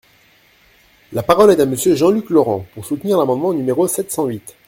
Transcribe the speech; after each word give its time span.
La 1.13 1.21
parole 1.21 1.51
est 1.51 1.59
à 1.61 1.65
Monsieur 1.67 1.93
Jean-Luc 1.93 2.31
Laurent, 2.31 2.65
pour 2.73 2.83
soutenir 2.83 3.19
l’amendement 3.19 3.53
numéro 3.53 3.87
sept 3.87 4.11
cent 4.11 4.25
huit. 4.25 4.57